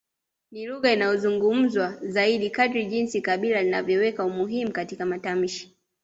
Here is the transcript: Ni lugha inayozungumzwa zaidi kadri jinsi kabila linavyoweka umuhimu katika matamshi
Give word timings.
Ni 0.51 0.65
lugha 0.67 0.93
inayozungumzwa 0.93 1.97
zaidi 2.01 2.49
kadri 2.49 2.85
jinsi 2.85 3.21
kabila 3.21 3.61
linavyoweka 3.63 4.25
umuhimu 4.25 4.71
katika 4.71 5.05
matamshi 5.05 5.75